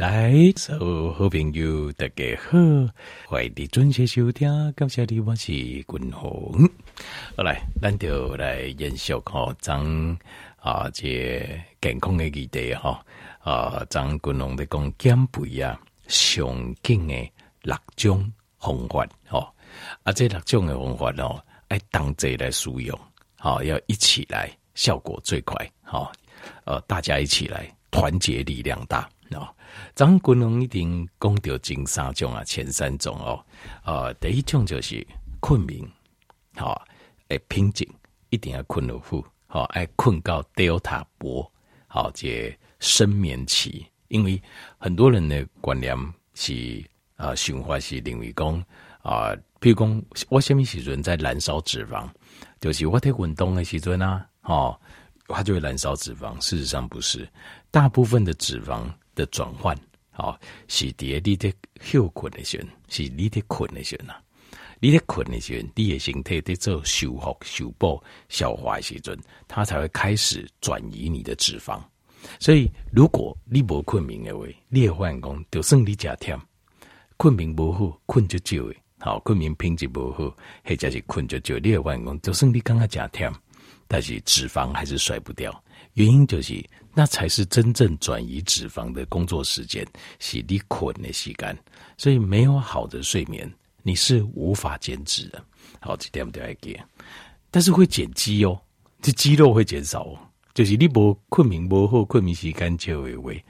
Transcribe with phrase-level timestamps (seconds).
[0.00, 2.58] 来，所有好朋友大家好，
[3.28, 6.66] 欢迎你准时收听，感谢你，我是君鸿。
[7.36, 10.16] 好来，咱就来延续哈，张
[10.56, 11.46] 啊这
[11.82, 13.04] 健康的议题哈
[13.40, 17.14] 啊，张君鸿的讲减肥啊，上紧的
[17.60, 19.46] 六种方法哦，
[20.04, 21.38] 啊这六种的方法哦，
[21.68, 22.98] 爱同齐来使用，
[23.36, 26.10] 好要一起来，效果最快，好
[26.64, 29.06] 呃，大家一起来，团结力量大。
[29.38, 29.48] 哦，
[29.94, 33.44] 张君龙一定讲到前三种啊，前三种哦，
[33.84, 35.06] 呃，第一种就是
[35.38, 35.80] 困眠，
[36.56, 36.82] 好、哦，
[37.28, 37.88] 诶，平静
[38.30, 41.42] 一定要困得好，好、哦，爱困到 Delta 波，
[41.86, 44.40] 好、哦，这深眠期，因为
[44.78, 45.96] 很多人的观念
[46.34, 46.84] 是
[47.16, 48.64] 啊，想法是认为讲
[49.02, 52.08] 啊，比如讲我什么时阵在燃烧脂肪，
[52.60, 54.78] 就是我在运动的时阵啊，哦，
[55.28, 57.28] 它就会燃烧脂肪，事实上不是，
[57.70, 58.82] 大部分的脂肪。
[59.14, 59.76] 的转换，
[60.10, 64.14] 好、哦，是伫你的休困的时阵，是你的困的时阵呐，
[64.80, 69.18] 你的困的时阵，你的身体在做修复、修补、消化的时阵，
[69.48, 71.80] 它才会开始转移你的脂肪。
[72.38, 76.38] 所以，如果你无困眠的话，你会发现讲，就算你加忝，
[77.16, 83.32] 困眠不好，困就少诶，好，困眠品质不好，或者是困就少，你会发现讲，就算你刚刚加忝，
[83.88, 85.50] 但是脂肪还是甩不掉，
[85.94, 86.64] 原因就是。
[86.92, 89.86] 那才是真正转移脂肪的工作时间，
[90.18, 91.56] 是你困的时间。
[91.96, 93.48] 所以没有好的睡眠，
[93.84, 95.42] 你是无法减脂的。
[95.80, 96.76] 好，这点都要记。
[97.48, 98.60] 但是会减肌哦，
[99.00, 100.18] 这肌肉会减少哦。
[100.52, 103.42] 就是你不困眠不好，困眠时间就会为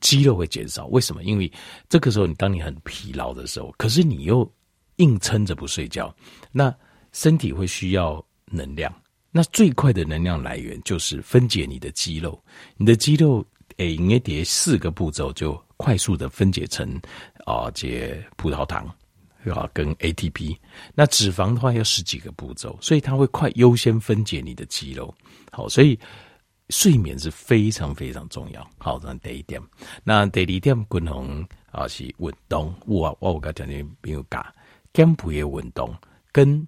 [0.00, 0.86] 肌肉会减少。
[0.86, 1.24] 为什么？
[1.24, 1.52] 因为
[1.88, 4.48] 这个时候你当你很疲劳的时候，可是你又
[4.96, 6.14] 硬撑着不睡觉，
[6.52, 6.72] 那
[7.10, 8.94] 身体会需要能量。
[9.36, 12.40] 那最快的能量来源就是分解你的肌肉，
[12.76, 13.44] 你的肌肉
[13.78, 16.88] 诶，应该得四个步骤就快速的分解成
[17.44, 18.86] 啊，这葡萄糖
[19.52, 20.56] 啊跟 ATP。
[20.94, 25.12] 那脂肪的话要十几个步骤，所以它会快优先分解你的肌肉。
[25.50, 25.98] 好，所以
[26.68, 28.64] 睡眠是非常非常重要。
[28.78, 29.60] 好，这第一点。
[30.04, 32.72] 那第二点，均衡啊是运动。
[32.86, 34.46] 我我我刚讲的没有讲，
[34.92, 35.92] 减肥的运动
[36.30, 36.64] 跟。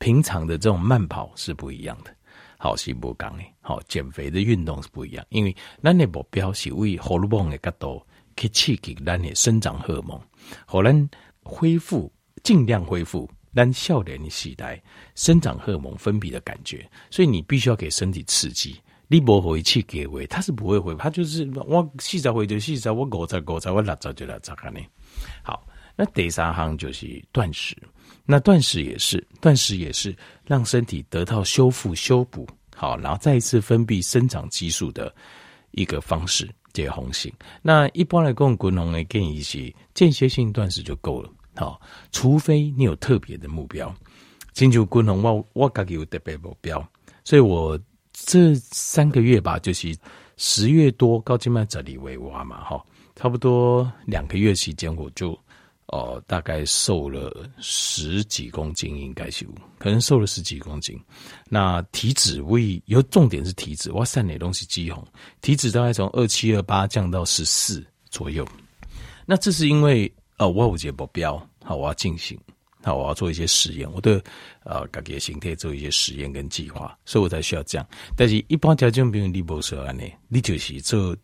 [0.00, 2.10] 平常的这种慢跑是不一样的，
[2.56, 8.02] 好，是不讲的，好，减肥的运动是不一样，因为咱的目标是为荷尔蒙的角度
[8.34, 10.18] 去刺激咱的生长荷尔蒙，
[10.64, 11.10] 好，咱
[11.42, 12.10] 恢复
[12.42, 14.82] 尽量恢复咱少年的时代
[15.14, 24.80] 生长荷尔蒙分泌的感觉，所以你必须要给身体刺激，你不回去给回，它是不会回，它就是我四十回就四十，我五十五十，我六十就六十呢。
[25.42, 25.62] 好，
[25.94, 27.76] 那第三行就是断食。
[28.30, 32.46] 那断食也是，断食也是让身体得到修复、修补，
[32.76, 35.12] 好，然后再一次分泌生长激素的
[35.72, 37.32] 一个方式，解红性。
[37.60, 41.80] 那一般来讲，滚红的建议是间歇性断食就够了，好，
[42.12, 43.92] 除非你有特别的目标。
[44.52, 46.88] 进入滚红，我我自己有特别目标，
[47.24, 47.76] 所以我
[48.12, 49.92] 这三个月吧，就是
[50.36, 52.80] 十月多高筋脉这里为娃嘛，哈，
[53.16, 55.36] 差不多两个月时间我就。
[55.90, 59.44] 哦，大概瘦了十几公斤，应该是
[59.76, 60.96] 可能瘦了十几公斤。
[61.48, 65.04] 那体脂位有重点是体脂，我三点东西肌红，
[65.40, 68.46] 体脂大概从二七二八降到十四左右。
[69.26, 72.38] 那这是因为呃，我有个目标，好，我要进行，
[72.84, 74.22] 好，我要做一些实验，我的
[74.62, 77.86] 呃，改变形态做一些实验跟计划，所以我才需要这样。
[78.16, 81.16] 但是一般条件，比如你不说安呢，你就是做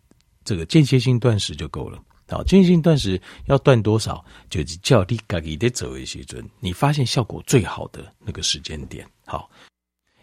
[0.45, 2.03] 这个间歇性断食就够了。
[2.29, 4.25] 好，间歇性断食要断多少？
[4.51, 9.07] 就是叫你自己在做的时阵，你发现效果最好的那个时间点。
[9.25, 9.49] 好，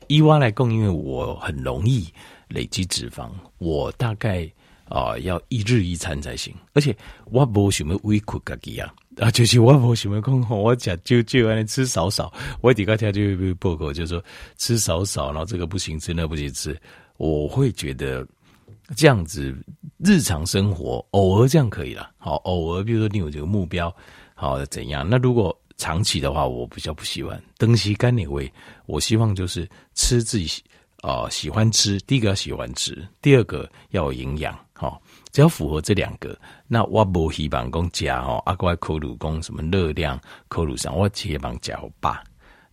[0.07, 2.13] 以我来讲，因为我很容易
[2.49, 4.51] 累积脂肪，我大概
[4.89, 6.53] 啊、要一日一餐才行。
[6.73, 6.93] 而且
[7.31, 12.33] 我不想要委屈自己啊， 啊，就是我不想要讲我讲就就安尼吃少少。
[12.59, 14.21] 我底下听就报告就是说
[14.57, 16.77] 吃少少，然后这个不行吃，那不行吃，
[17.15, 18.27] 我会觉得。
[18.95, 19.55] 这样子
[19.97, 23.93] 日常生活偶尔这样可以了，好，偶尔比如说你有这个目标，
[24.35, 25.07] 好怎样？
[25.09, 27.41] 那如果长期的话，我比较不喜欢。
[27.57, 28.51] 东西干哪位？
[28.85, 30.61] 我希望就是吃自己
[31.01, 31.99] 啊、呃、喜欢吃。
[32.01, 34.57] 第一个要喜欢吃，第二个要有营养。
[34.73, 36.37] 好，只要符合这两个，
[36.67, 40.19] 那我不希望讲加哦，阿怪口鲁讲什么热量
[40.49, 42.23] 口鲁上，我直接帮加好吧。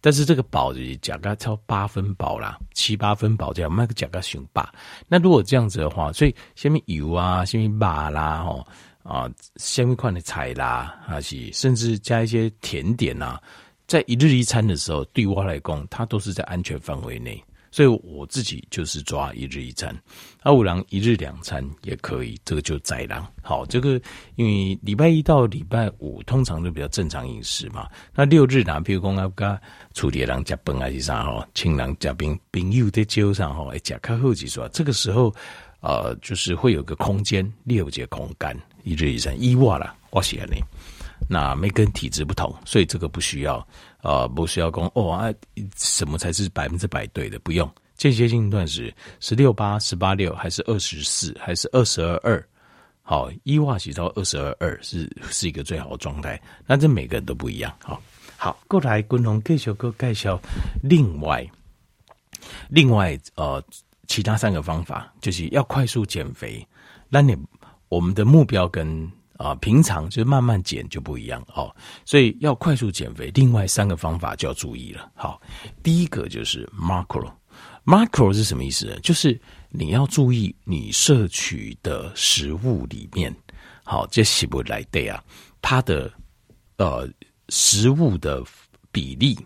[0.00, 4.72] 但是这个饱就是讲个超八分饱啦，七八分饱这样，卖个讲个熊霸。
[5.06, 8.66] 那如果这样子的话，所以下面油啊，下面麻啦，吼
[9.02, 13.38] 啊，下面块的菜啦，还是甚至加一些甜点呐，
[13.86, 17.42] 在一日一餐的时候，对我来讲，它都是在安全范围内。
[17.70, 19.96] 所以我自己就是抓一日一餐，
[20.42, 23.26] 阿五郎一日两餐也可以，这个就宰狼。
[23.42, 24.00] 好，这个
[24.34, 27.88] 因为礼拜一到礼拜五通常都比较正常饮食嘛。
[28.14, 29.60] 那六日呢，比如讲阿个
[29.94, 35.34] 处理人加崩还是啥哈，亲人加冰冰友的酒上哈，加开后几说，这个时候
[35.80, 40.56] 呃，就是会有个空间，六节空间一日一餐一瓦了，我写的。
[41.28, 43.64] 那每个人体质不同，所以这个不需要。
[44.02, 45.32] 啊、不需要讲哦啊，
[45.76, 47.38] 什么才是百分之百对的？
[47.40, 52.48] 不用间歇性断食，十六八、十八六，还是二十四，还是二十二二？
[53.02, 56.40] 好，一化洗到二十二二是是一个最好的状态。
[56.66, 57.74] 那这每个人都不一样。
[57.82, 58.00] 好，
[58.36, 60.40] 好，过来，共同介绍个介绍。
[60.82, 61.46] 另外，
[62.68, 63.62] 另外呃，
[64.06, 66.66] 其他三个方法就是要快速减肥。
[67.08, 67.36] 那你
[67.88, 69.10] 我们的目标跟。
[69.40, 75.10] 啊，平常就慢慢减就不一样哦，所以要快速减肥，另外三个方法就要注意了。
[75.14, 75.40] 好，
[75.82, 79.00] 第一个就是 macro，macro 是什么意思呢？
[79.00, 79.40] 就是
[79.70, 83.34] 你要注意你摄取的食物里面，
[83.82, 85.24] 好，这是不来对啊，
[85.62, 86.12] 它的
[86.76, 87.08] 呃
[87.48, 88.44] 食物的
[88.92, 89.38] 比例，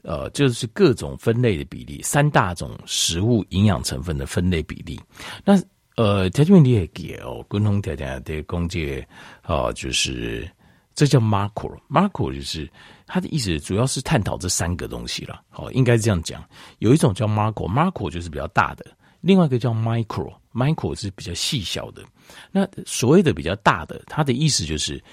[0.00, 4.98] 呃，就是各种分类的比例，三大种食物营养成分的分类比例，
[5.44, 5.62] 那。
[6.00, 9.06] 呃，条件问题也给哦，共同条件的公介
[9.44, 10.50] 哦，就是
[10.94, 12.66] 这叫 macro，macro 就是
[13.06, 15.42] 它的意思，主要是探讨这三个东西了。
[15.50, 16.42] 好，应该这样讲。
[16.78, 18.84] 有一种叫 macro，macro 就是比较大的；
[19.20, 22.02] 另外一个叫 micro，micro 是比较细小的。
[22.50, 25.04] 那所谓的比较大的，它的意思就是，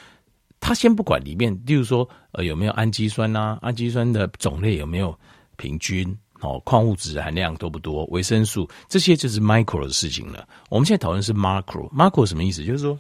[0.62, 5.14] 它先不管里面，例如说呃有没有氨基酸啊，氨基酸的种类有没有
[5.58, 6.18] 平均。
[6.42, 8.06] 哦，矿物质含量多不多？
[8.06, 10.48] 维生素这些就是 micro 的事情了。
[10.70, 12.64] 我们现在讨论是 macro，macro 什么意思？
[12.64, 13.00] 就是说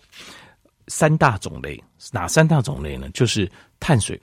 [0.87, 1.81] 三大种类，
[2.11, 3.09] 哪三大种类呢？
[3.11, 3.49] 就是
[3.79, 4.19] 碳水、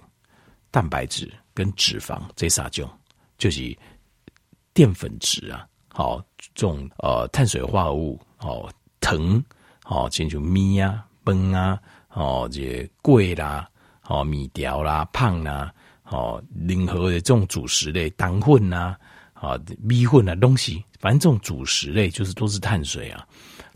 [0.70, 2.90] 蛋白质跟脂肪这三种，
[3.38, 3.76] 就是
[4.72, 5.64] 淀粉质啊。
[5.88, 8.68] 好，这种呃碳水化合物，哦，
[8.98, 9.44] 糖，
[9.84, 11.78] 好，进入米啊、饭啊，
[12.14, 13.68] 哦，这些粿啦，
[14.08, 15.72] 哦，米条啦、胖啦。
[16.04, 18.94] 哦，任何的这种主食类，糖混呐，
[19.32, 23.26] 啊，米粉啊东西，反正这种主食类就是都是碳水啊。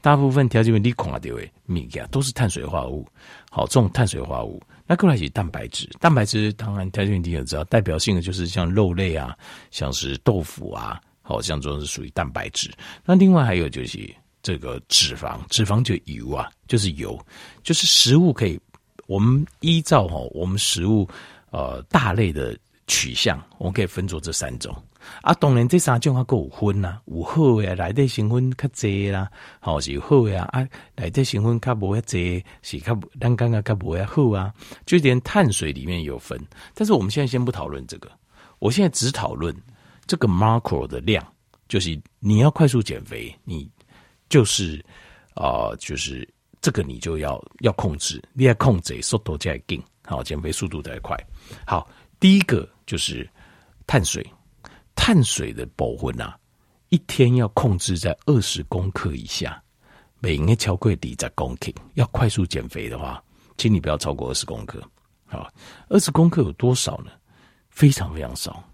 [0.01, 1.31] 大部分条件问题看到的
[1.67, 3.07] 米啊，都是碳水化合物。
[3.51, 5.89] 好，这种碳水化合物，那过来是蛋白质。
[5.99, 9.37] 蛋白质当然条件问题也知道，代表性的就是像肉类啊，
[9.71, 12.71] 像是豆腐啊，好像这种是属于蛋白质。
[13.05, 13.99] 那另外还有就是
[14.43, 17.19] 这个脂肪，脂肪就油啊，就是油，
[17.65, 18.61] 就是食物可以，
[19.07, 21.09] 我们依照哈，我们食物。
[21.51, 22.57] 呃，大类的
[22.87, 24.75] 取向，我们可以分作这三种
[25.23, 25.33] 啊。
[25.35, 29.31] 当然，这三种还够有分呐，有好呀，内底成分较侪啦，
[29.61, 30.67] 好是有好呀啊，
[30.97, 34.53] 内底成分较无遐侪，是较咱刚刚较无遐好啊。
[34.87, 36.41] 就连碳水里面有分，
[36.75, 38.11] 但是我们现在先不讨论这个，
[38.59, 39.55] 我现在只讨论
[40.07, 41.27] 这个 macro 的量，
[41.69, 43.71] 就是你要快速减肥，你
[44.29, 44.85] 就是
[45.35, 46.29] 啊、呃，就是
[46.61, 51.15] 这个你就要要控制，你要控制速度才会紧，好，减肥速度才快。
[51.67, 51.87] 好，
[52.19, 53.29] 第一个就是
[53.87, 54.27] 碳水，
[54.97, 56.35] 碳水的保温啊，
[56.89, 59.63] 一天要控制在二十公克以下，
[60.19, 61.71] 每年超过二十公克。
[61.93, 63.23] 要快速减肥的话，
[63.59, 64.83] 请你不要超过二十公克。
[65.27, 65.47] 好，
[65.91, 67.13] 二十公克有多少呢？
[67.69, 68.65] 非常非常少，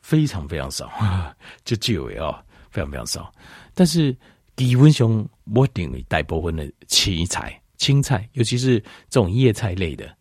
[0.00, 0.90] 非常非常少，
[1.64, 2.42] 就就为啊，
[2.72, 3.32] 非常非常少。
[3.72, 4.14] 但是
[4.56, 10.14] 低温熊我顶为大部分的青菜、青菜，尤其是这种叶菜类的，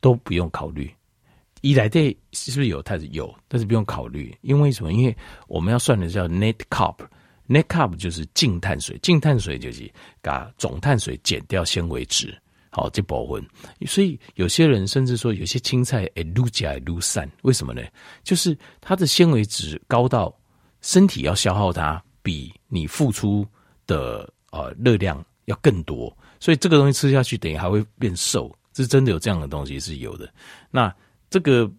[0.00, 0.90] 都不用考虑。
[1.60, 2.80] 一来对是不是有？
[2.82, 4.92] 它是有，但是不用考虑，因为什么？
[4.92, 5.16] 因为
[5.48, 9.90] 我们要算的叫 net carb，net carb 就是净碳水，净碳水就是
[10.22, 12.32] 把总碳水减掉纤维质，
[12.70, 13.44] 好，这部分。
[13.88, 17.82] 所以有些人甚至说，有些青菜诶撸起来撸散，为什么呢？
[18.22, 20.32] 就是它的纤维质高到
[20.80, 23.44] 身体要消耗它，比你付出
[23.84, 30.32] 的呃热量要更多，所以这个东西吃下去等于还会变瘦，是真的有这样的东西是有的。
[30.70, 30.94] 那
[31.28, 31.70] 这个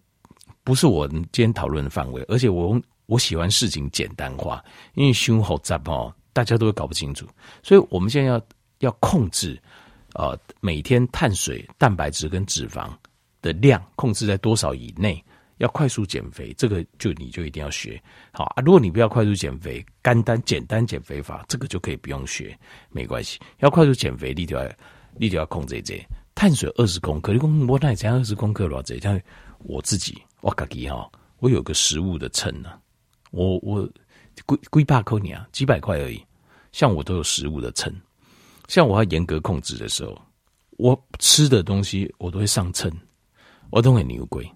[0.62, 4.62] 不是我今天讨论的范围，而且我我喜欢事情简单化，
[4.94, 7.26] 因为胸好杂哦，大家都会搞不清楚，
[7.62, 8.40] 所以我们现在要
[8.78, 9.60] 要控制，
[10.14, 12.88] 呃，每天碳水、蛋白质跟脂肪
[13.42, 15.24] 的量控制在多少以内，
[15.56, 18.62] 要快速减肥，这个就你就一定要学好啊。
[18.64, 22.56] 如果你不要快速减肥，干单简单减肥法，这个就可以不用学，
[22.90, 23.40] 没关系。
[23.58, 24.70] 要快速减肥，你就要
[25.16, 26.00] 你就要控制这。
[26.40, 28.98] 碳水二十公克，你讲我那才二十公克多少？
[28.98, 29.20] 像
[29.58, 32.80] 我自己，我自己哈，我有个食物的秤呢、啊，
[33.30, 33.86] 我我
[34.34, 34.42] 几
[34.72, 36.18] 几百块你啊，几百块而已。
[36.72, 37.94] 像我都有食物的秤，
[38.68, 40.18] 像我要严格控制的时候，
[40.78, 42.90] 我吃的东西我都会上称，
[43.68, 44.50] 我都很牛龟。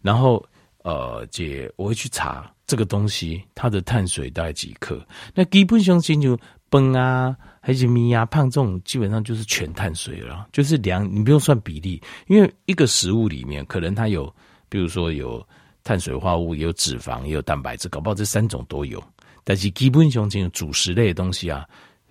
[0.00, 0.40] 然后
[0.84, 5.04] 呃，姐我会去查这个东西它的碳水大概几克。
[5.34, 6.38] 那基本上先就
[6.70, 14.32] 崩啊，还是米啊、胖这种，基本上就是全碳水了，就是量你不用算比例，因为一个食物里面可能它有，
[14.68, 15.46] 比如说有
[15.84, 19.02] 碳水化合物，也有脂肪，也有蛋白质，搞不好这三种都有。
[19.44, 21.66] 但是基本上这种主食类的东西啊。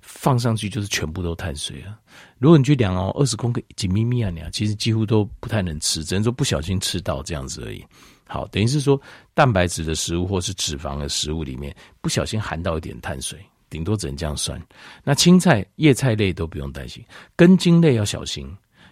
[0.09, 1.99] 放上去就是全部都碳水啊！
[2.37, 7.85] 如果你去量哦，二十公克几咪咪啊，你其实几乎都不太能吃，只能说不小心吃到这样子而已。
[8.25, 8.99] 好，等于是说
[9.33, 13.37] 蛋白质的食物或是脂肪的食物里面不小心含到一点碳水，
[13.69, 14.61] 顶多只能这样算。
[15.03, 17.03] 那青菜、叶菜类都不用担心，
[17.35, 18.47] 根茎类要小心，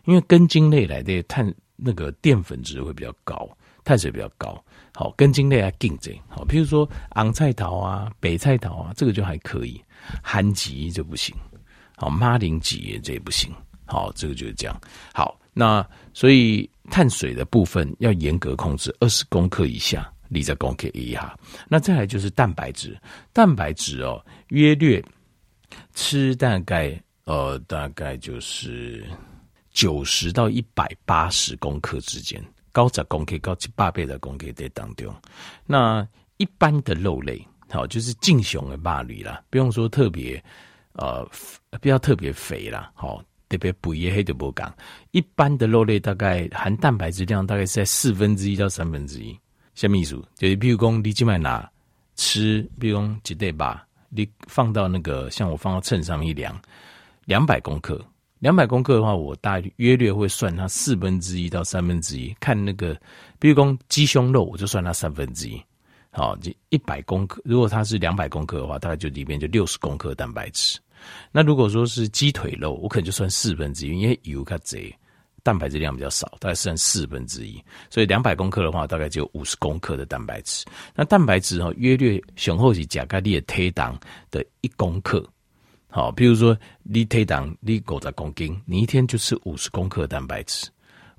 [0.06, 3.50] 因为根茎类来的碳那个淀粉质会比较高，
[3.84, 4.64] 碳水比较高。
[4.94, 9.82] 好，根茎类要禁这，好，譬如说昂菜头啊、北菜头啊，这个就还可以。
[10.24, 11.36] 番薯就不行，
[11.98, 13.52] 好，马铃薯这也不行，
[13.86, 14.82] 好，这个就是这样。
[15.12, 21.38] 好，那所以碳水的部分要严格控制，二十公克以下，你再公克一下。
[21.68, 22.98] 那再来就是蛋白质，
[23.34, 25.04] 蛋白质哦，约略
[25.94, 29.06] 吃大概呃大概就是
[29.72, 35.14] 九十到一百八十公克之间，高十公克高七八倍的公克在当中。
[35.66, 37.46] 那一般的肉类。
[37.72, 40.42] 好，就是净雄的肉类啦，不用说特别，
[40.94, 41.28] 呃，
[41.82, 42.92] 不要特别肥啦。
[42.94, 44.74] 好，特别补也黑的不讲。
[45.12, 49.38] 一般的肉类大概含蛋白质量大概是在四分之一到三分之一。
[49.76, 50.20] 什么意思？
[50.36, 51.70] 就是比如说你今晚拿
[52.16, 56.60] 吃，比如说几对吧，你放到那个像我放到秤上面一量，
[57.26, 58.04] 两百公克，
[58.40, 62.34] 两百公克的话，我大约略会算它四分之一到三分之一。
[62.40, 63.00] 看那个，
[63.38, 65.62] 比如说鸡胸肉，我就算它三分之一。
[66.12, 70.80] 好，这一百公克，如果它是两百公克的话，大概就里面就六十公克蛋白质。
[71.34, 74.96] 那如果说是鸡腿肉，我可能就算四分之一，因为油较贼，
[75.46, 77.64] 蛋白质量比较少，大概算四分之一。
[77.92, 80.66] 所以两百公克的话，大概就有五十公克的蛋白质。
[80.96, 83.96] 那蛋白质哈，约略雄厚是甲钙你的推档
[84.32, 85.24] 的一公克。
[85.88, 90.68] 好，比如说你推档你五十公斤，你一天就吃五十公克蛋白质，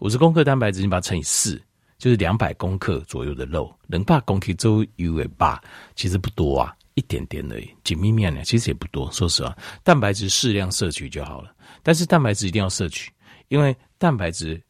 [0.00, 1.62] 五十公克蛋白质，你把它乘以四。
[1.98, 5.58] 就是两百公克左右的肉，能把公克周油为八，
[5.94, 7.70] 其实不多啊，一点点而已。
[7.84, 9.10] 紧密面呢，其实也不多。
[9.12, 11.54] 说实话，蛋白质适量摄取就好了。
[11.82, 13.10] 但是蛋白质一定要摄取，
[13.48, 14.60] 因为蛋白质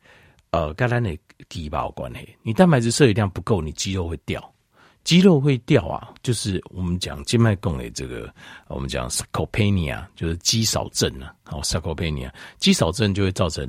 [0.51, 1.17] 呃，跟咱的
[1.49, 2.37] 肌肉有关系。
[2.43, 4.53] 你蛋白质摄取量不够，你肌肉会掉，
[5.05, 6.13] 肌肉会掉啊。
[6.23, 8.33] 就是我们讲静脉供给这个，
[8.69, 11.35] 我们讲 sarcopenia，就是肌少症啊。
[11.45, 13.65] 好，sarcopenia，肌少症就会造成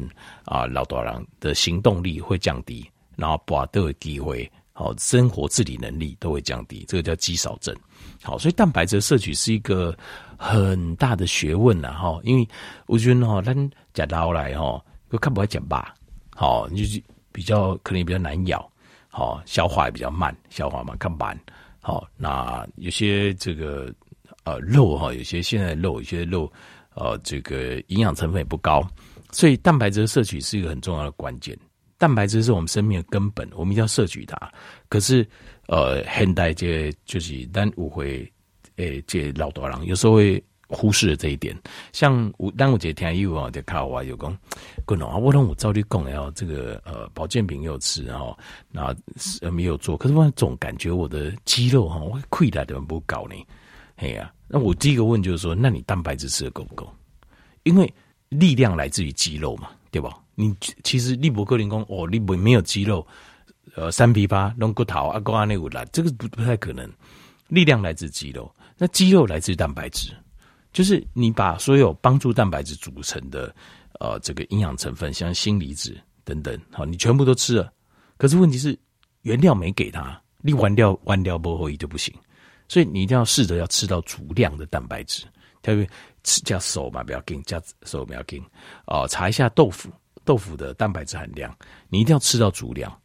[0.46, 2.90] 啊、呃，老大人的行动力会降低。
[3.18, 7.76] 然后把都有机会，好，生活自理能力都会降低，这个叫肌少症。
[8.22, 9.98] 好，所以蛋白质摄取是一个
[10.38, 12.48] 很大的学问呐，哈，因为
[12.86, 14.80] 我觉得哈，咱讲老来哈，
[15.12, 15.94] 又看不会讲吧，
[16.36, 18.70] 好，就是比较可能也比较难咬，
[19.10, 21.38] 好，消化也比较慢，消化嘛看慢，
[21.82, 23.94] 好，那有些这个
[24.44, 26.52] 呃肉哈，有些现在肉，有些肉
[26.96, 28.86] 呃这个营养成分也不高，
[29.32, 31.58] 所以蛋白质摄取是一个很重要的关键。
[32.00, 34.38] 蛋白质是我们生命的根本，我们一定要摄取它。
[34.88, 35.28] 可是，
[35.66, 38.32] 呃，现代这就是但误会，
[38.76, 41.58] 诶，这老多人有时候会忽视了这一点。
[41.94, 44.38] 像我，当我姐听医生在看我，有讲，
[44.86, 48.38] 滚啊，我让我照例讲，然后这个呃保健品又吃，然后
[48.72, 48.96] 那
[49.52, 49.96] 没有做。
[49.98, 53.36] 可是我总感觉我的肌肉哈，我亏来的不高呢。
[53.96, 56.92] 哎呀，那我第一个问就是说，那你蛋白质吃的够不够？
[57.64, 57.92] 因为
[58.30, 60.18] 力量来自于肌肉嘛，对吧？
[60.36, 63.06] 你其实力博克林功哦，你没没有肌肉，
[63.76, 66.88] 呃，三皮八弄骨头啊，高阿内五来，这个不不太可能。
[67.48, 70.12] 力量来自肌肉，那肌肉来自蛋白质，
[70.78, 73.52] 就是你把所有帮助蛋白质组成的
[74.00, 77.74] 呃这个营养成分，像锌离子等等，好，你全部都吃了，
[78.16, 78.78] 可是问题是
[79.24, 82.14] 原料没给他，你完掉完掉不后移就不行，
[82.68, 85.26] 所以你一定要试着要吃到足量的蛋白质，
[85.64, 85.90] 特别
[86.24, 88.40] 吃加手嘛不要紧，加手不要紧，
[88.86, 89.90] 哦，查一下豆腐。
[90.24, 91.58] 豆腐的蛋白质含量，
[91.90, 92.96] 你一定要吃到足量。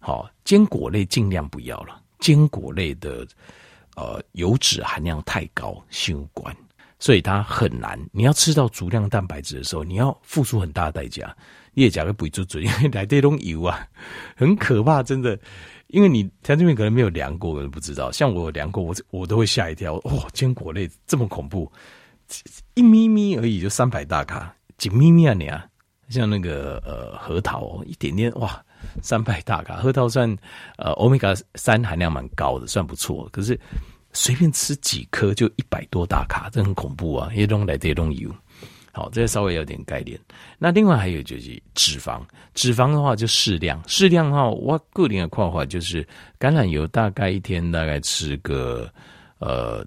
[0.00, 3.24] 好，坚果类尽量不要了，坚果类的
[3.94, 6.56] 呃油脂含量太高，心管，
[7.02, 7.98] 所以它很难。
[8.12, 11.36] 你要吃到足量蛋白质的时候，你要付出很大的代价。
[11.74, 13.84] 你也讲个不足嘴，因为来这种油啊，
[14.36, 15.36] 很可怕，真的。
[15.88, 18.12] 因为你在这边可能没有量过，可能不知道。
[18.12, 19.94] 像我量过，我我都会吓一跳。
[20.04, 21.70] 哇，坚果类这么恐怖，
[22.74, 25.66] 一咪咪而已就三百大卡，几咪咪啊你啊！
[26.08, 28.64] 像那个呃核桃一点点哇，
[29.02, 30.32] 三百大卡，核桃算
[30.76, 33.28] 呃欧米伽三含量蛮高的，算不错。
[33.32, 33.58] 可是
[34.12, 37.30] 随便吃几颗就一百多大卡，这很恐怖啊！
[37.34, 38.30] 也弄来这种油，
[38.92, 40.18] 好，这稍微有点概念。
[40.58, 42.22] 那另外还有就是脂肪，
[42.54, 46.06] 脂肪的话就适量，适量的话，我个人的看法就是
[46.38, 48.92] 橄榄油大概一天大概吃个
[49.38, 49.84] 呃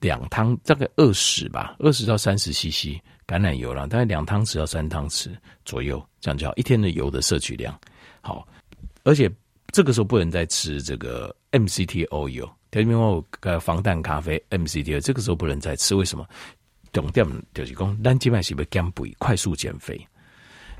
[0.00, 5.28] 两汤，大概二十吧，二十到三十 CC 橄榄油啦，大概两汤匙到三汤匙
[5.64, 6.52] 左右，这样就好。
[6.56, 7.78] 一天的油的摄取量
[8.20, 8.46] 好，
[9.04, 9.30] 而且
[9.72, 16.26] 这个时候不能再吃这个 MCTO 油特别我呃防弹咖啡 MCT，这个时候不能再吃，为什么？
[16.92, 20.04] 重点就是讲，咱即摆是要减肥，快速减肥。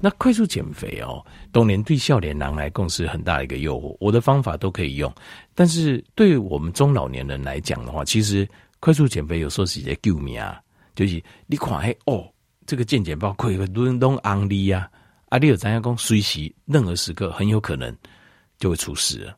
[0.00, 3.96] 那快速减肥哦，当年对少年郎来讲是很大的一个诱惑。
[4.00, 5.14] 我的方法都可以用，
[5.54, 8.48] 但是对我们中老年人来讲的话，其实
[8.80, 10.60] 快速减肥有时候是在救命啊。
[10.96, 12.28] 就是你看，嘿哦，
[12.66, 14.90] 这个健检包可以轮动安利啊，
[15.28, 17.96] 啊，你有知影讲，随时任何时刻很有可能
[18.58, 19.36] 就会出事了。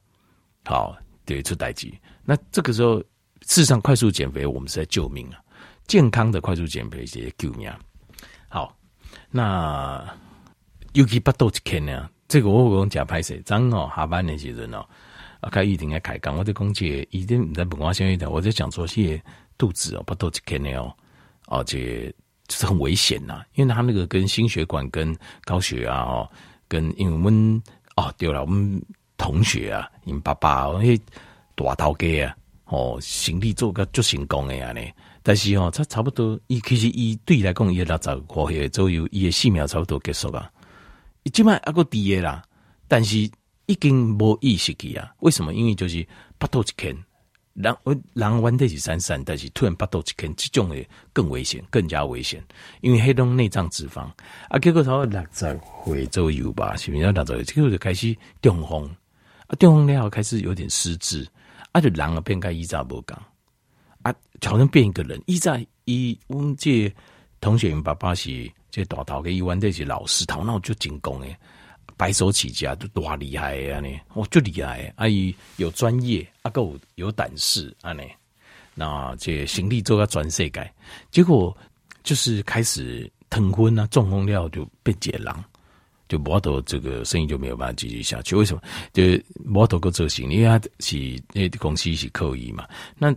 [0.65, 0.97] 好，
[1.27, 1.93] 对，出代志。
[2.25, 2.99] 那这个时候，
[3.43, 5.39] 事实上快速减肥，我们是在救命啊。
[5.87, 7.71] 健康的快速减肥是救命。
[8.49, 8.75] 好，
[9.31, 10.03] 那
[10.95, 12.09] 尤其巴肚一天呢？
[12.29, 14.85] 这个我讲假拍摄，刚好下班的时阵哦，
[15.41, 16.37] 啊，开一定要开讲。
[16.37, 19.23] 我在讲这一定在本光先一点，我在讲说些
[19.57, 20.93] 肚子哦，巴肚一天呢哦，
[21.47, 22.13] 而且
[22.49, 26.29] 就是很危险呐，因为他那个跟心血管、跟高血压哦，
[26.67, 27.63] 跟因为我们
[27.95, 28.83] 哦对了，我们
[29.17, 30.83] 同学啊，因爸爸哦，
[31.55, 34.81] 大头家啊，哦，行李做个足成功的呀呢。
[35.23, 40.49] 但是哦，他差不多，伊其实伊对伊来讲，伊六十五岁左右，伊的性命差不多结束啊。
[41.25, 42.43] 伊即摆还个低个啦，
[42.87, 43.29] 但是
[43.67, 45.13] 已经无意识去啊。
[45.21, 45.53] 为什么？
[45.53, 46.07] 因为就是
[46.39, 46.97] 巴肚一坑，
[47.55, 47.77] 人
[48.13, 52.41] 人原底是三三，但是突然巴肚一坑，这种诶更危险，更加危险。
[52.81, 54.03] 因为黑洞内脏脂肪
[54.49, 57.43] 啊，结果他六十岁左右吧，是毋是六十岁？
[57.43, 58.89] 结果就开始中风
[59.47, 61.27] 啊，中风了开始有点失智，
[61.73, 63.17] 啊，就人啊变甲以前无共。
[64.03, 65.21] 啊，好像变一个人。
[65.27, 66.93] 一在一，我们这
[67.41, 71.37] 同学，爸爸是这大头的，一湾这是老师，头脑就进攻诶，
[71.97, 74.93] 白手起家就多厉害啊呢，哦，就厉害。
[74.97, 78.03] 阿姨有专业，阿够有胆识啊呢。
[78.75, 80.73] 那这行李做个转世界，
[81.11, 81.57] 结果
[82.05, 85.43] 就是开始疼昏啊，中风了就变解狼，
[86.09, 88.35] 就摩托这个生意就没有办法继续下去。
[88.35, 88.63] 为什么？
[88.93, 89.03] 就
[89.45, 93.15] 摩托个执行，因为他是那公司是可以嘛，那。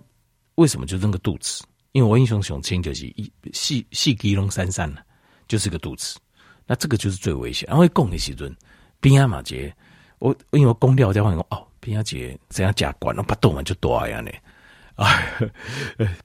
[0.55, 1.63] 为什么就那个肚子？
[1.93, 4.93] 因为我印象很深就是一细细肌龙三三
[5.47, 6.19] 就是个肚子。
[6.67, 7.65] 那这个就是最危险。
[7.69, 8.53] 然后讲的时阵，
[8.99, 9.73] 边阿马杰，
[10.17, 14.29] 我因为我公掉在话讲哦，边阿杰怎样加管，那不动嘛就多呀呢？
[14.99, 15.07] 啊，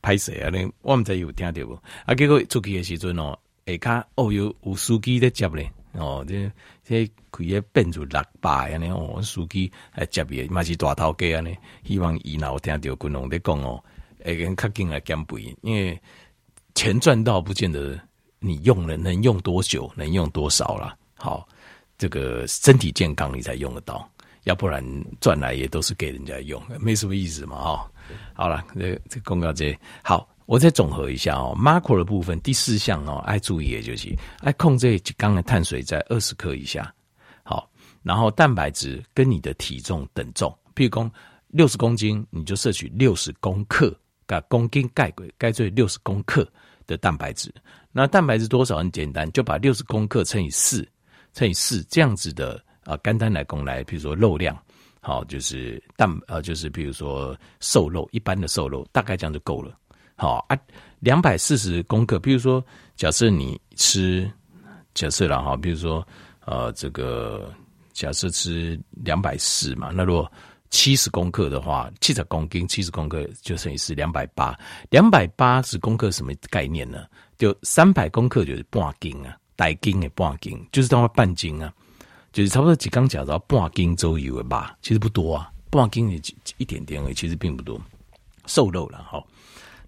[0.02, 0.50] 拍谁啊？
[0.50, 1.80] 呢我们在有听到不？
[2.04, 6.50] 啊，结果出去的时阵哦，下卡哦有有司机在接咧，哦这
[6.84, 8.88] 这开个变做六百安尼？
[8.88, 11.50] 哦，司机来接的，嘛是大头家啊呢？
[11.84, 13.82] 希望以后听到军龙在讲哦。
[14.24, 16.00] 哎，跟卡金来减肥，因为
[16.74, 18.00] 钱赚到不见得
[18.38, 20.96] 你用了能用多久，能用多少了。
[21.14, 21.46] 好，
[21.98, 24.08] 这个身体健康你才用得到，
[24.44, 24.82] 要不然
[25.20, 27.56] 赚来也都是给人家用，没什么意思嘛。
[27.56, 27.92] 哈，
[28.32, 31.54] 好了，这这公告这好，我再总和一下哦。
[31.56, 36.92] macro 的部分第四项哦，爱注意的就是爱控制一缸的碳水在二十克以下。
[37.42, 37.70] 好，
[38.02, 41.10] 然后蛋白质跟你的体重等重，譬如说
[41.48, 43.94] 六十公斤，你就摄取六十公克。
[44.26, 46.50] 个公斤钙贵，钙最六十公克
[46.86, 47.54] 的蛋白质。
[47.92, 50.88] 那蛋白质多少很简单，就把六十公克乘以四，
[51.34, 54.58] 乘以四这样子的啊，肝单来供来，比如说肉量，
[55.02, 59.76] 好，就是蛋呃，就是比如说瘦肉，一般的瘦肉，大概这样就够了。
[60.16, 60.58] 好啊，
[61.00, 62.64] 两百四十公克，比如说
[62.96, 64.30] 假设你吃，
[64.94, 66.06] 假设了哈，比如说
[66.44, 67.52] 呃，这个
[67.92, 70.30] 假设吃两百四嘛，那如果
[70.70, 74.58] 七十公克的话，七十公斤，七十公克就等于是两百八。
[74.90, 77.06] 两百八十公克什么概念呢？
[77.38, 81.72] 就三百公克就是半斤啊，大斤的半斤，就是当半斤啊，
[82.32, 86.20] 就是差不多几刚讲到半斤左右的吧，其实不多啊，半斤也
[86.56, 87.80] 一点点而已，其实并不多。
[88.46, 89.22] 瘦肉了哈，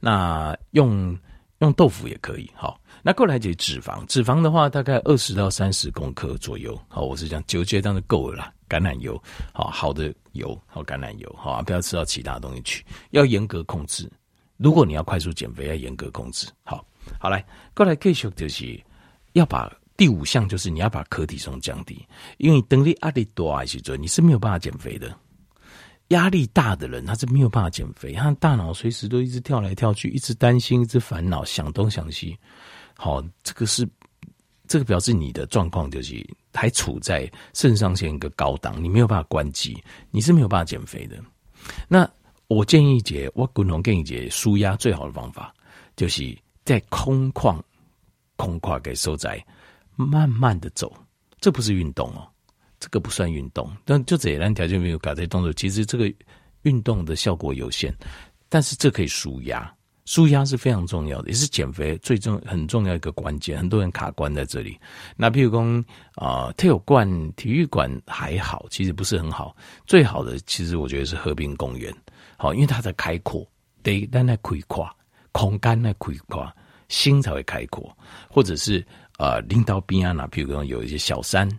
[0.01, 1.17] 那用
[1.59, 2.81] 用豆腐也可以好。
[3.03, 6.77] 那过来就脂肪，脂肪的话大概二十到三十公克左右。
[6.89, 8.53] 好，我是讲九阶当然够了啦。
[8.69, 14.11] 橄榄油，好好的油，好橄榄油，好不要吃到其他东西去，要严格控制。
[14.57, 16.49] 如果你要快速减肥，要严格控制。
[16.65, 16.85] 好，
[17.17, 18.83] 好来过来继续就是
[19.35, 22.05] 要把第五项，就是你要把可体重降低，
[22.39, 25.17] 因为等你压力大的时候，你是没有办法减肥的。
[26.09, 32.37] 压力大的人他是没有办法减肥，他大脑随时都一直跳来跳去，一直担心，一直烦恼，想东想西。
[32.97, 33.89] 好，这个是
[34.69, 39.77] 这个表示你的状况就是还处在肾上腺一个高档，你没有办法关机，
[40.11, 41.23] 你是没有办法减肥的。
[41.89, 42.09] 那
[42.47, 45.53] 我建议姐，我共同建议姐，舒压最好的方法
[45.97, 47.61] 就是在空旷
[48.37, 49.45] 空旷给收窄，
[49.97, 50.93] 慢慢的走，
[51.41, 52.29] 这不是运动哦，
[52.81, 53.71] 这个不算运动。
[53.85, 56.13] 但就这样条件没有搞这些动作，其实这个
[56.63, 57.95] 运动的效果有限，
[58.49, 59.73] 但是这可以舒压。
[60.05, 63.59] 舒压是非常重要的，也是减肥最重很重要一个关键。
[63.59, 64.79] 很多人卡关在这里。
[65.17, 65.85] 那譬如说
[66.15, 69.57] 啊，体育馆、体育馆还好，其实不是很好。
[69.85, 71.93] 最好的其实我觉得是河滨公园，
[72.37, 73.45] 好，因为它在开阔，
[73.83, 74.89] 得让它开阔，
[75.33, 76.53] 空间来开阔，
[76.89, 77.93] 心才会开阔。
[78.31, 78.87] 或者是
[79.19, 81.51] 呃，林道边啊，那譬如说有一些小山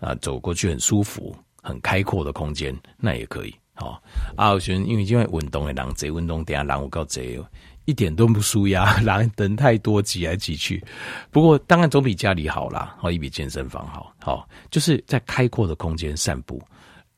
[0.00, 3.54] 啊，走过去很舒服、很开阔的空间，那也可以。
[3.74, 4.02] 好
[4.36, 7.48] 啊，我觉得因为因为运动的人贼运动，等下人有够多。
[7.84, 10.84] 一点都不舒压， 人人太多挤来挤去。
[11.30, 14.12] 不过当然总比家里好啦，好，也比健身房好。
[14.20, 16.60] 好，就是在开阔的空间散步，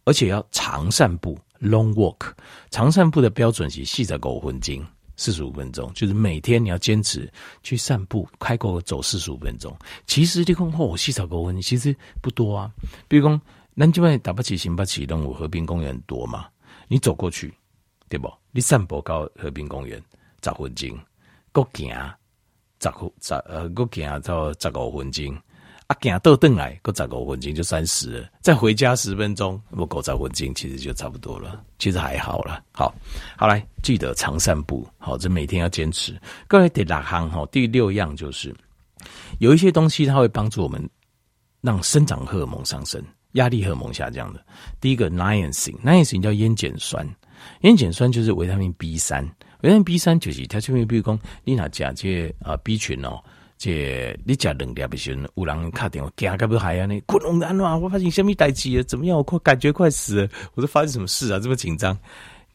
[0.05, 2.31] 而且要长散步 （long walk）。
[2.71, 4.87] 长散步的标准是四十五分钟，
[5.21, 7.31] 四十五分钟，就是每天你要坚持
[7.63, 9.77] 去散步，开阔走四十五分钟。
[10.07, 12.73] 其实你看哦，四十五分其实不多啊。
[13.07, 13.39] 比如说，
[13.75, 16.49] 南京外打不起、行不起，动物和平公园多嘛，
[16.89, 17.53] 你走过去，
[18.09, 18.33] 对不？
[18.51, 20.03] 你散步到和平公园。
[20.43, 20.99] 十分钟，
[21.53, 21.95] 够行
[22.81, 22.89] 十
[23.21, 25.37] 十呃，够行到十五分钟，
[25.91, 32.63] 啊，行倒转来够十五分钟就三十，再回家十分钟，不够十分钟，其实就差不多了，其实还好了。
[32.71, 32.95] 好，
[33.37, 36.17] 好来，记得常散步，好，这每天要坚持。
[36.47, 38.55] 各位第六项哈，第六样就是
[39.41, 40.81] 有一些东西它会帮助我们
[41.61, 44.41] 让生长荷尔蒙上升，压力荷尔蒙下降的。
[44.81, 47.05] 第一个 niacin，niacin 叫烟碱酸，
[47.63, 49.29] 烟碱酸就是维他命 B 三。
[49.63, 53.21] 维他命 B 三就是它这边，比如讲你那吃这啊 B 群哦，
[53.61, 56.87] 这你吃两粒不行，有人打电话惊个不还啊？
[56.87, 57.77] 你滚龙安啊！
[57.77, 58.83] 我发现什么代志了？
[58.85, 59.19] 怎么样？
[59.19, 60.29] 我快感觉快死了！
[60.55, 61.39] 我说发生什么事啊？
[61.39, 61.95] 这么紧张？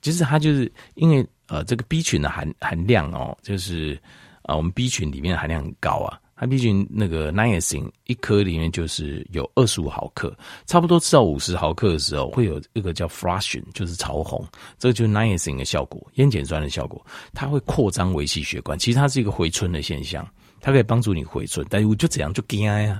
[0.01, 3.95] 其实它就是因为呃这个 B 群的含含量哦，就是
[4.41, 6.19] 啊我们 B 群里面的含量很高啊。
[6.35, 14.43] 它 B 群那个 niacin 一颗里面就是有二十五毫克，差不多吃到五十毫克的时候，会有一个叫 flushing，就是潮红，
[14.79, 20.27] 这个就是 niacin 的效果，烟碱酸的效果，它会扩张维系血管，其实它是一个回春的现象，
[20.65, 21.63] 它可以帮助你回春。
[21.69, 22.99] 但是我就这样就惊呀，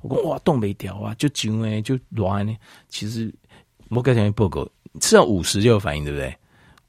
[0.00, 2.56] 我讲哇冻没掉啊，就紧诶就软呢。
[2.88, 3.30] 其实
[3.90, 4.66] 我刚才报告
[4.98, 6.34] 吃到五十就有反应，对不对？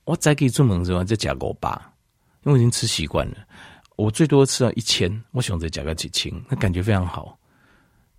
[0.06, 1.74] 我再可以出门之后再加个八，
[2.44, 3.36] 因为我已经吃习惯了。
[3.98, 7.38] 我最多吃到一千，我想再加个几千，那感觉非常好。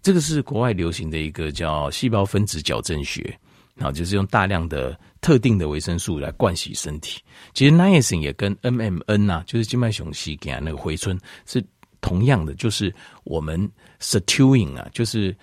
[0.03, 3.39] 这个是国外流行的一个叫细胞分子矫正学，
[3.75, 7.21] 然后就是用大量的特定的维生素来灌洗身体。
[7.55, 11.65] 其实 niacin 也跟 MMN 呐、啊，就是静脉雄细给那个回春是
[12.05, 13.67] 同样的，就是我们
[13.99, 15.35] sirtuin 啊，就是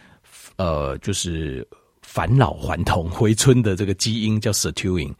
[0.58, 1.67] 呃就是
[2.04, 5.12] 返老还童回春的这个基因叫 sirtuin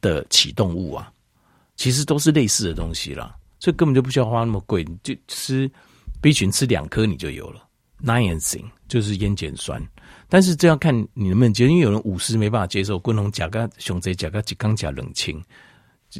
[0.00, 1.12] 的启动物啊，
[1.76, 3.32] 其实都是类似的东西啦。
[3.60, 5.70] 所以根本就不需要花那么贵，你就吃
[6.20, 7.62] B 群吃两颗你就有了。
[8.04, 9.80] Niacin 就是烟碱酸，
[10.28, 15.40] 但是这要看你能不能接受，因为有人五十没办法接受，共同甲个熊贼甲个几刚甲冷清。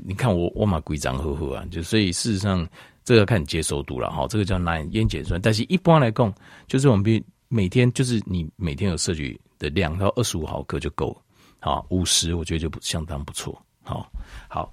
[0.05, 2.67] 你看我我嘛规章呵呵啊，就所以事实上
[3.05, 4.27] 这个看你接受度了哈。
[4.29, 6.33] 这个叫赖烟碱酸，但是一般来讲，
[6.67, 11.23] 就是我们比每天就是你每天有摄取的量到二十五毫克就够了，
[11.61, 14.11] 好五十我觉得就不相当不错，好
[14.49, 14.73] 好。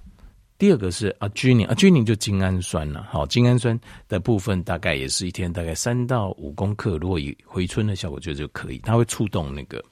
[0.58, 3.06] 第二个是阿居宁，阿居宁就精氨酸了。
[3.10, 8.78] 好，精氨酸的部分大概也是一天大概三到五公克，如果以回春的效果，觉得就可以。
[8.78, 9.84] 它会触动那个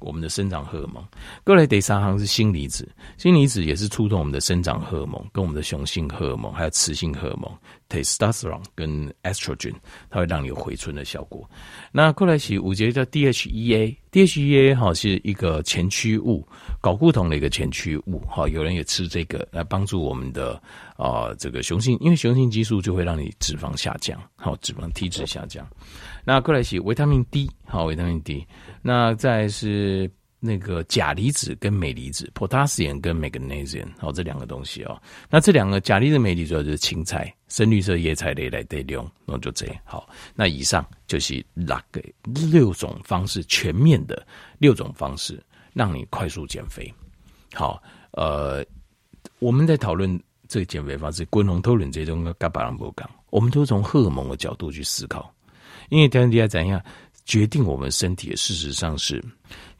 [0.00, 1.02] 我们的生长荷尔蒙。
[1.44, 7.50] 过来第三行是锌离子，锌离子也是触动我们的生长荷尔蒙，跟我们的雄性荷尔蒙还有雌性荷尔蒙
[7.88, 9.74] testosterone 跟 estrogen，
[10.10, 11.48] 它会让你有回春的效果。
[11.92, 16.46] 那过来是五节叫 DHEA，DHEA 哈是一个前驱物。
[16.82, 20.60] 睾固酮的一个前驱物，哈，有人也吃这个来帮助我们的
[20.96, 25.66] 啊、这个雄性，因为雄性激素就会让你脂肪下降，好，脂肪体脂下降。
[26.24, 28.46] 那过来是维他命 D，好，维他命 D。
[28.82, 30.10] 那再是
[30.40, 35.00] 那个钾离子跟镁离子，potassium 跟 magnesium，好，这两个东西哦。
[35.28, 39.76] 那这两个钾离子、镁离子主要就是青菜、深绿色叶菜类来得用，那就这样。
[39.84, 44.26] 好，那以上就是六个六种方式，全面的
[44.58, 45.42] 六种方式。
[45.76, 46.94] 让你快速减肥，
[47.52, 47.82] 好，
[48.12, 48.64] 呃，
[49.40, 55.34] 我们在讨论这个减肥方式，滚龙讨论这种跟别人不讲，我们都从荷尔蒙的角度去思考，
[55.90, 56.82] 因为天底下怎样
[57.24, 59.24] 决定我们身体，事实上是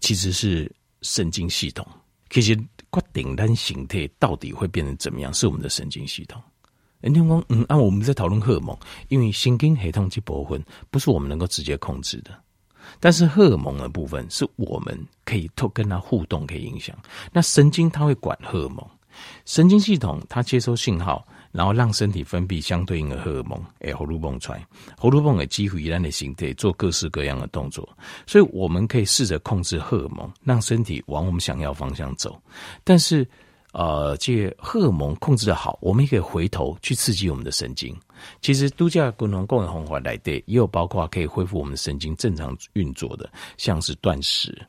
[0.01, 0.71] 其实是
[1.03, 1.87] 神经系统，
[2.31, 6.41] 其实决定单形态到底会变成怎么样，是我们的神经系统。
[7.01, 8.75] 人家说，嗯，啊，我们在讨论荷尔蒙，
[9.09, 12.31] 因为神经系统这部分不是我们能够直接控制的。
[13.01, 16.97] 但是荷尔蒙的部分是我们可以透跟它互动，可以影响。
[17.33, 18.87] 那神经它会管荷尔蒙，
[19.45, 24.67] 神经系统它接收信号，然后让身体分泌相对应的荷尔蒙，哎，荷尔蒙出来，
[24.99, 27.89] 荷尔蒙也几乎一样的形态做各式各样的动作，
[28.27, 32.37] 所以我们可以试着控制荷尔蒙，让身体往我们想要方向走。
[32.83, 33.25] 但是，
[33.71, 37.97] 呃，这荷尔蒙控制的好，我们也可以回头去刺激我们的神经。
[38.41, 44.61] 其实度假功能共有方法来对，也有包括可以恢复我们的神经正常运作的，像是断食，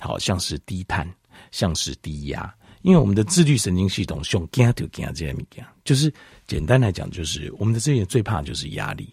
[0.00, 1.08] 好像是低碳，
[1.52, 2.52] 像是低压。
[2.86, 6.12] 因为我们的自律神经系统用惊就惊这样物件，就是
[6.46, 9.12] 简单来讲，就是我们的这些最怕就是压力，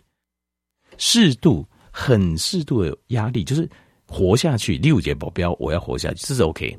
[1.00, 3.68] 适度很适度的压力，就是
[4.06, 4.78] 活下去。
[4.78, 6.78] 第五节保镖，我要活下去，这是 OK。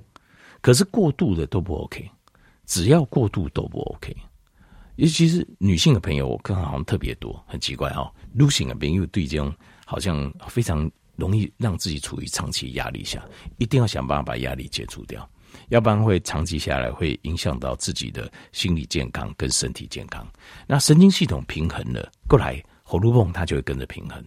[0.60, 2.08] 可是过度的都不 OK，
[2.64, 4.16] 只要过度都不 OK。
[4.94, 8.08] 尤其是女性的朋友，我看好像特别多，很奇怪哦。
[8.32, 9.52] 女性的朋友对这种
[9.84, 13.20] 好像非常容易让自己处于长期压力下，
[13.58, 15.28] 一定要想办法把压力解除掉。
[15.68, 20.26] 要不然会长期下来会影响到自己的心理健康跟身体健康。
[20.66, 24.24] 那神经系统平衡了，过来喉咙痛它就会跟着平衡。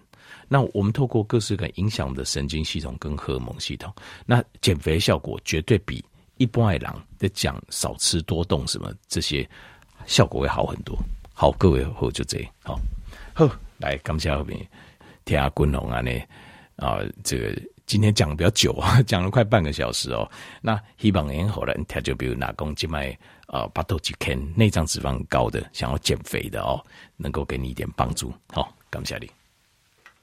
[0.48, 3.94] 那我们透过各式各样影响我们的神经系统跟荷尔蒙系统，
[4.26, 6.04] 那减肥效果绝对比
[6.38, 9.48] 一般的人在讲少吃多动什么这些
[10.06, 10.98] 效果会好很多。
[11.34, 12.80] 好，各位好就这样，好，
[13.34, 14.58] 好来感谢后面
[15.26, 16.12] 听下滚龙啊呢
[16.78, 17.62] 啊这个。
[17.88, 20.30] 今天讲的比较久啊， 讲了快半个小时哦。
[20.62, 26.84] 那希望年后人他就比如拿公鸡麦啊，巴豆吉 Ken 内脏脂肪高的，想要减肥的哦，
[27.16, 28.34] 能够给你一点帮助。
[28.54, 29.32] 好，感谢你。